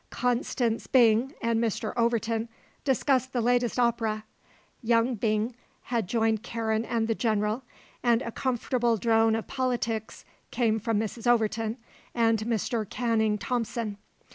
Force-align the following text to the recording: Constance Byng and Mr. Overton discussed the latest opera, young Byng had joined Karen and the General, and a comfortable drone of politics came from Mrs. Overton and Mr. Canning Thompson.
Constance 0.09 0.87
Byng 0.87 1.35
and 1.43 1.63
Mr. 1.63 1.93
Overton 1.95 2.49
discussed 2.83 3.33
the 3.33 3.39
latest 3.39 3.77
opera, 3.77 4.25
young 4.81 5.13
Byng 5.13 5.53
had 5.83 6.07
joined 6.07 6.41
Karen 6.41 6.83
and 6.85 7.07
the 7.07 7.13
General, 7.13 7.61
and 8.01 8.23
a 8.23 8.31
comfortable 8.31 8.97
drone 8.97 9.35
of 9.35 9.45
politics 9.45 10.25
came 10.49 10.79
from 10.79 10.99
Mrs. 10.99 11.27
Overton 11.27 11.77
and 12.15 12.39
Mr. 12.45 12.83
Canning 12.89 13.37
Thompson. 13.37 13.99